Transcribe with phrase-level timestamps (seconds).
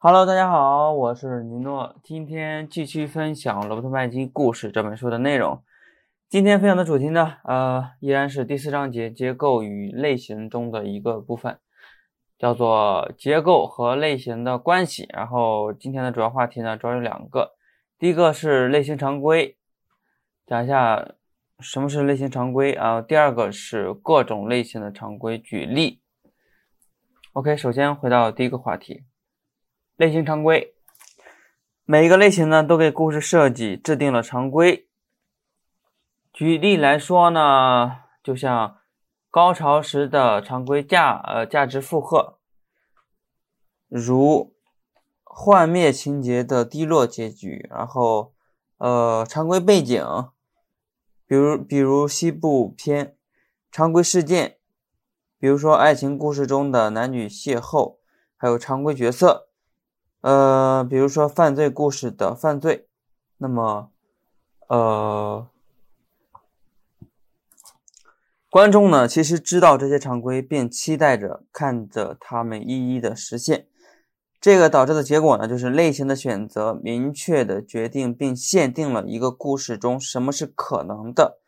[0.00, 5.60] Hello，大家好，我是尼诺，今天继续分享《罗伯特麦基故事》这本书的内容。
[6.28, 11.58] 今天分享的主题呢，呃，依然是第四章节结构与类型中的一个部分，
[12.38, 15.08] 叫做结构和类型的关系。
[15.12, 17.56] 然后今天的主要话题呢，主要有两个，
[17.98, 19.56] 第一个是类型常规，
[20.46, 21.14] 讲一下
[21.58, 23.02] 什么是类型常规啊。
[23.02, 26.00] 第二个是各种类型的常规，举例。
[27.32, 29.02] OK，首先回到第一个话题。
[29.98, 30.76] 类型常规，
[31.84, 34.86] 每一个类型呢都给故事设计制定了常规。
[36.32, 38.78] 举例来说呢，就像
[39.28, 42.38] 高潮时的常规价呃价值负荷，
[43.88, 44.54] 如
[45.24, 48.32] 幻灭情节的低落结局，然后
[48.76, 50.00] 呃常规背景，
[51.26, 53.16] 比如比如西部片，
[53.72, 54.58] 常规事件，
[55.40, 57.96] 比如说爱情故事中的男女邂逅，
[58.36, 59.47] 还有常规角色。
[60.20, 62.88] 呃，比如说犯罪故事的犯罪，
[63.36, 63.92] 那么，
[64.66, 65.46] 呃，
[68.50, 73.68] 观众呢其实知道这些常规，并期待着看着他们一一的实现。
[74.40, 81.38] 这个导致的结果呢，就是类型的选择明确的决定并限定了一个故事中什么是可能的，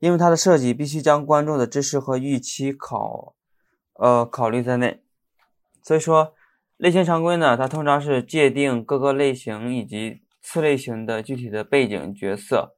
[0.00, 3.36] 因为它的设计必须将观众的知识和预期考，
[3.94, 5.04] 呃，考虑在内。
[5.84, 6.34] 所以说。
[6.78, 12.76] 类型常规呢，它通常是界定各个类型以及次类型的具体的背景、角色，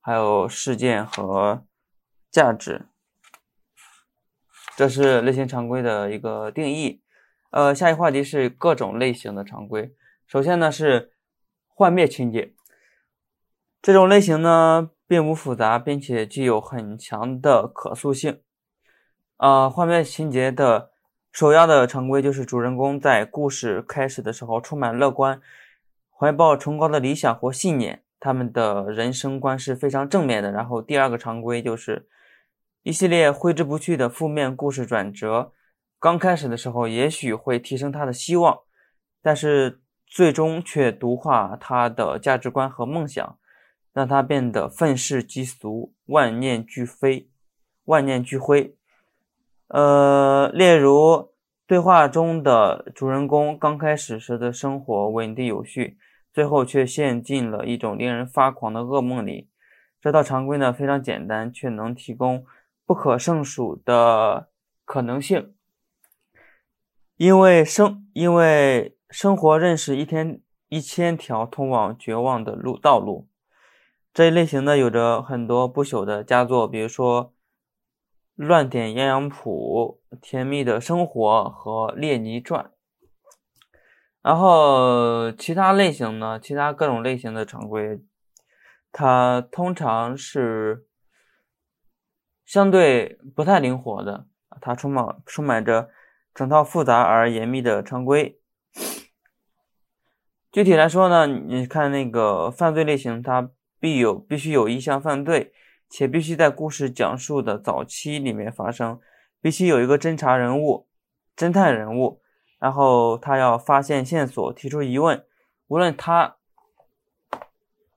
[0.00, 1.62] 还有事件和
[2.30, 2.86] 价值。
[4.74, 7.02] 这是类型常规的一个定义。
[7.50, 9.94] 呃，下一话题是各种类型的常规。
[10.26, 11.12] 首先呢是
[11.68, 12.54] 幻灭情节，
[13.82, 18.40] 这种类型呢并不复杂，并且具有很强的可塑性。
[19.36, 20.91] 啊，幻灭情节的。
[21.32, 25.40] 首要的常规就是主人公在故事开始的时候充满乐观，
[26.10, 30.52] 怀抱崇高的理想或信念，他们的人生观是非常正面的。
[30.52, 32.06] 然后第二个常规就是
[32.82, 35.52] 一系列挥之不去的负面故事转折，
[35.98, 38.58] 刚开始的时候也许会提升他的希望，
[39.22, 43.38] 但是最终却毒化他的价值观和梦想，
[43.94, 47.30] 让他变得愤世嫉俗，万念俱飞，
[47.86, 48.76] 万念俱灰。
[49.72, 51.32] 呃，例如
[51.66, 55.96] 对话中的主人公刚开始时的生活稳定有序，
[56.30, 59.48] 最后却陷进了一种令人发狂的噩梦里。
[59.98, 62.44] 这套常规呢非常简单，却能提供
[62.84, 64.50] 不可胜数的
[64.84, 65.54] 可能性。
[67.16, 73.26] 因为生因为生活认识一天一千条通往绝望的路道路。
[74.12, 77.32] 这一类型呢有着很多不朽的佳作，比如说。
[78.42, 82.72] 乱点鸳鸯谱、甜蜜的生活和列尼传，
[84.20, 86.40] 然后其他类型呢？
[86.40, 88.00] 其他各种类型的常规，
[88.90, 90.84] 它通常是
[92.44, 94.26] 相对不太灵活的，
[94.60, 95.90] 它充满充满着
[96.34, 98.40] 整套复杂而严密的常规。
[100.50, 105.52] 具体来说呢，你看那个犯罪类型，它必有必须有一项犯罪。
[105.94, 108.98] 且必须在故事讲述的早期里面发生，
[109.42, 110.86] 必须有一个侦查人物、
[111.36, 112.22] 侦探人物，
[112.58, 115.22] 然后他要发现线索、提出疑问，
[115.66, 116.36] 无论他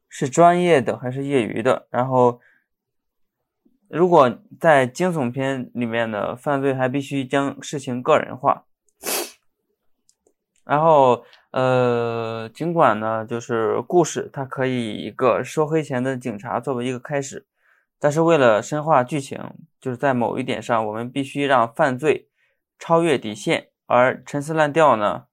[0.10, 1.88] 是专业的还是业余的。
[1.90, 2.42] 然后，
[3.88, 8.66] 如果在惊悚片里面的犯罪还必须将事情个人化。
[10.66, 17.46] 然后，呃，尽管呢，就是故事它可以一个收黑钱的警察作为一个开始。
[18.06, 19.42] 但是为了深化剧情，
[19.82, 22.30] 就是在某一点上，我们必须让犯罪
[22.78, 25.24] 超越底线，而陈词滥调呢，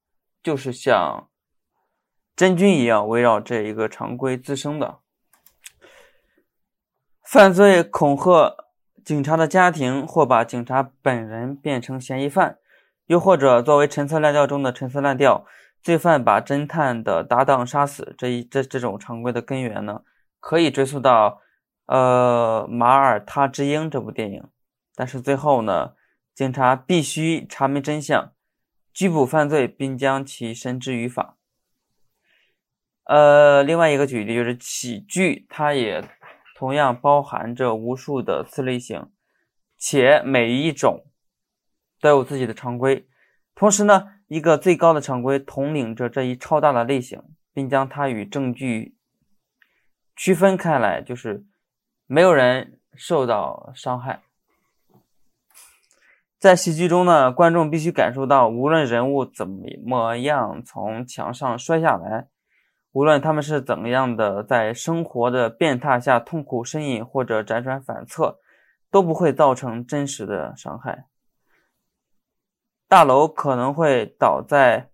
[0.43, 1.29] 就是像
[2.35, 5.01] 真菌一样围绕这一个常规滋生的。
[7.23, 8.57] 犯罪恐吓
[9.05, 12.57] 警察的家庭，或把警察本人变成嫌疑犯，
[13.05, 15.45] 又或者作为陈词滥调中的陈词滥调，
[15.83, 20.01] 罪犯把侦探的搭档杀死，这一这这种常规的根源呢，
[20.41, 21.43] 可以追溯到。
[21.87, 24.49] 呃，《马耳他之鹰》这部电影，
[24.95, 25.95] 但是最后呢，
[26.33, 28.33] 警察必须查明真相，
[28.95, 31.37] 拘捕犯罪，并将其绳之于法。
[33.05, 36.03] 呃，另外一个举例就是喜剧，它也
[36.55, 39.11] 同样包含着无数的次类型，
[39.77, 41.05] 且每一种
[42.01, 43.07] 都有自己的常规。
[43.55, 47.21] 同时呢，一个最高的常规统领着这一超大的类型，
[47.53, 48.97] 并将它与证据
[50.15, 51.45] 区分开来，就是。
[52.07, 54.23] 没有人受到伤害。
[56.39, 62.27] 在喜剧中呢，观众必须感受到，无论人物怎么样从墙上摔下来，
[62.91, 68.41] 无论他们是怎么样的在生活的变态下痛苦呻吟或者辗转反侧，
[68.91, 71.07] 都不会造成真实的伤害。
[72.89, 74.91] 大楼可能会倒在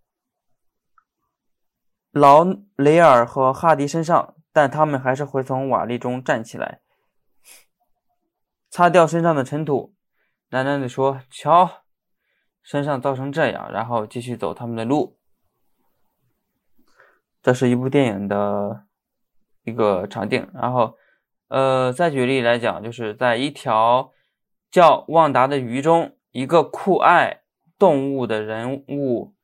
[2.12, 2.46] 劳
[2.76, 6.80] 雷尔和哈迪身上，但他们还是会从瓦砾中站起来，
[8.70, 9.94] 擦掉身上的尘土，
[10.50, 11.84] 喃喃地说：“瞧，
[12.62, 15.18] 身上造成这样。”然后继续走他们的路。
[17.42, 18.84] 这是一部电影的
[19.64, 20.48] 一个场景。
[20.54, 20.96] 然后，
[21.48, 24.12] 呃，再举例来讲，就是在一条
[24.70, 27.42] 叫旺达的鱼中，一个酷爱。
[27.78, 29.36] 动物的人物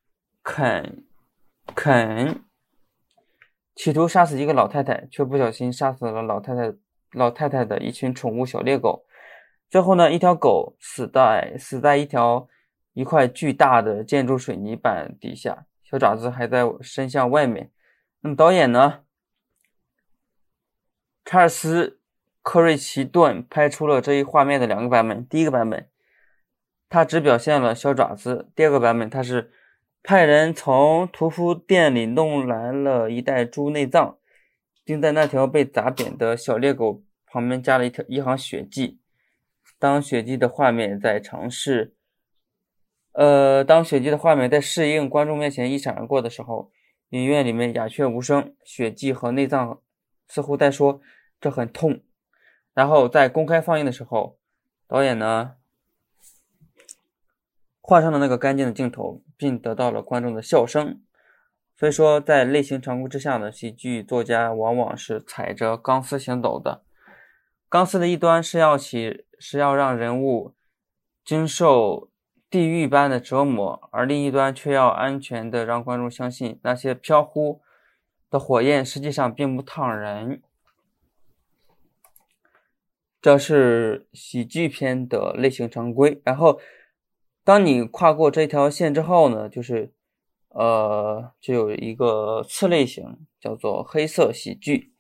[0.43, 1.06] 肯
[1.73, 2.43] 肯
[3.77, 6.75] 企图杀死一个老太太，却不小心杀死了老太太
[7.12, 9.05] 老太太的一群宠物小猎狗。
[9.75, 12.47] 最后呢，一条狗死在死在一条
[12.93, 17.73] 一块巨大的建筑水泥板底下，小爪子还在伸向外面。
[18.21, 19.00] 那么导演呢？
[21.25, 21.88] 查尔斯·
[22.41, 25.88] 科瑞奇顿拍出了这一画面的两个版本，第一个版本。
[26.88, 28.53] 他只表现了小爪子。
[28.55, 29.50] 第二个版本，他是
[30.05, 34.19] 派人从屠夫店里弄来了一袋猪内脏，
[34.85, 39.00] 并在那条被砸扁的小猎狗旁边加了一条一行血迹。
[39.79, 41.94] 当血迹的画面在尝试，
[43.12, 46.71] 呃，当血迹的画面在适应观众面前一闪而过的时候，
[47.11, 48.55] 影院里面鸦雀无声。
[48.65, 49.81] 血迹和内脏
[50.26, 51.00] 似乎在说
[51.41, 52.00] ：“这很痛。”
[52.73, 54.38] 然后在公开放映的时候，
[54.88, 55.56] 导演呢？
[57.81, 61.03] 换上了那个干净的镜头，并得到了观众的笑声。
[61.77, 66.84] 所以说，在类型常规之下呢，喜剧作家往往是踩着钢丝行走的。
[67.69, 70.55] 钢丝的一端是要起，是要让人物
[71.25, 72.11] 经受
[72.49, 77.61] 地狱般的折磨，而另一端却要安全的让观众相信，那些飘忽
[78.31, 80.43] 的火焰实际上并不烫人。
[83.21, 86.61] 这是喜剧片的类型常规，然后。
[87.47, 89.93] 当你跨过这条线之后呢，就是，
[90.49, 94.94] 呃，就有一个次类型，叫做黑色喜剧。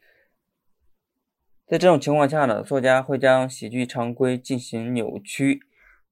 [1.66, 5.62] 在这种情况下呢，作家会将喜剧常规进行扭曲，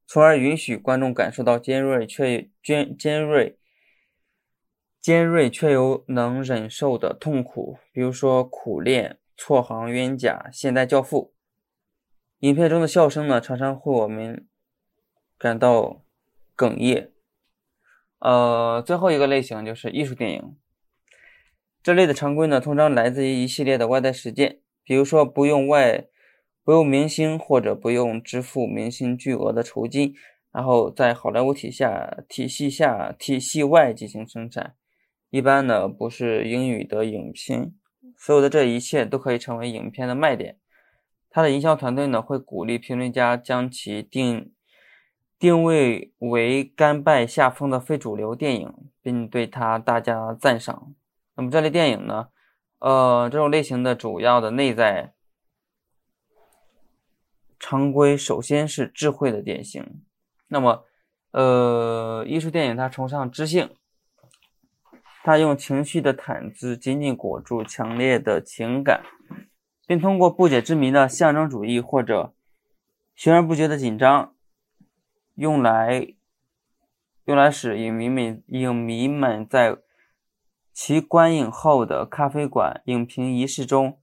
[0.06, 3.58] 从而允许观众感受到尖锐却尖尖锐、
[5.00, 7.78] 尖锐却又能忍受的痛苦。
[7.92, 11.34] 比如说《苦练》《错行冤家》《现代教父》。
[12.46, 14.46] 影片中的笑声呢，常常会我们
[15.38, 16.02] 感到。
[16.54, 17.10] 哽咽，
[18.18, 20.56] 呃，最后一个类型就是艺术电影。
[21.82, 26.06] 这类的常规呢，通常来自于一系列的外在实践，比如说不用外，
[26.64, 30.14] 不用明星或者不用支付明星巨额的酬金，
[30.52, 34.74] 然后在好莱坞体下体系下体系外进行生产。
[35.30, 37.72] 一般呢不是英语的影片，
[38.16, 40.58] 所有的这一切都可以成为影片的卖点。
[41.30, 44.52] 他的营销团队呢会鼓励评论家将其定。
[45.38, 50.94] 定位为甘拜下风的非主流电影，并对它大加赞赏。
[51.34, 52.28] 那么这类电影呢？
[52.82, 55.12] 呃，这种类型的主要的内在
[57.60, 60.02] 常规，首先是智慧的典型。
[60.48, 60.84] 那么，
[61.30, 63.70] 呃，艺术电影它崇尚知性，
[65.22, 69.04] 它用情绪的毯子紧紧裹住强烈的情感，
[69.86, 72.34] 并通过不解之谜的象征主义或者
[73.14, 74.34] 悬而不决的紧张。
[75.36, 76.14] 用来
[77.26, 79.78] 用来使影迷们影迷们在
[80.72, 84.00] 其观影后的咖啡馆影评仪式中，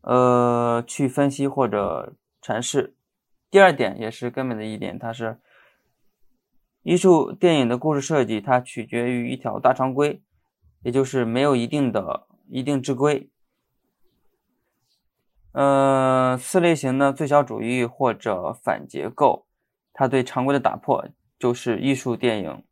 [0.00, 2.96] 呃，去分析或者阐释。
[3.50, 5.40] 第二点也是根本的一点，它是
[6.82, 10.22] 艺术电影的故事设计，它取决于一条大常规，
[10.82, 13.30] 也就是没有一定的一定之规。
[15.52, 19.46] 呃，四类型的最小主义或者反结构。
[19.92, 21.06] 它对常规的打破，
[21.38, 22.64] 就是艺术电影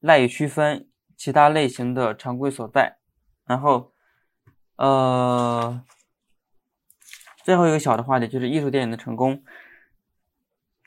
[0.00, 0.88] 赖以区分
[1.18, 2.96] 其他类型的常规所在。
[3.44, 3.92] 然后，
[4.76, 5.84] 呃，
[7.42, 9.42] 最后一个小的话题就是艺术电影的成功，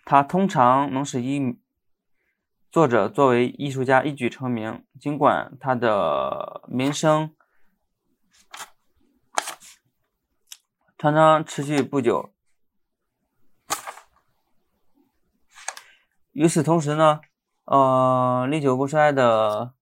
[0.05, 1.59] 它通常能使一
[2.71, 7.35] 作者作为艺术家一举成名，尽管他的名声
[10.97, 12.31] 常常持续不久。
[16.31, 17.19] 与此同时呢，
[17.65, 19.73] 呃，历久不衰的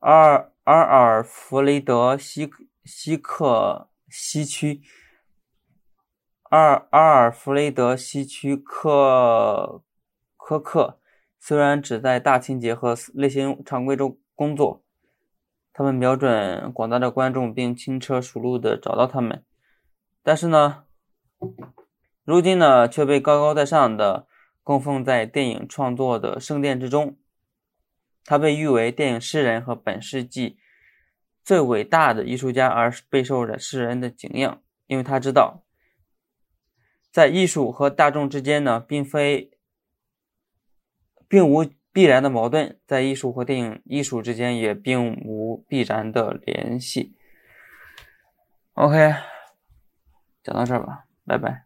[0.00, 2.50] 阿尔阿尔弗雷德西
[2.84, 4.82] 西克西区，
[6.44, 9.82] 阿尔阿尔弗雷德·西区克
[10.36, 11.00] 科克
[11.40, 14.84] 虽然只在大清洁和类型常规中工作，
[15.72, 19.42] 他们瞄准广大的观众，并轻车熟路的找到他们，
[20.22, 20.84] 但是呢，
[22.24, 24.28] 如今呢却被高高在上的
[24.62, 27.16] 供奉在电影创作的圣殿之中。
[28.26, 30.58] 他被誉为电影诗人和本世纪
[31.42, 35.62] 最伟大的艺术家，而备受着世人的敬仰，因为他知道。
[37.12, 39.52] 在艺术和大众之间呢，并非，
[41.26, 47.16] 并无必然的矛盾；在艺术和电影艺术之间，也并无必然的联系。
[48.74, 49.14] OK，
[50.42, 51.65] 讲到这儿吧，拜拜。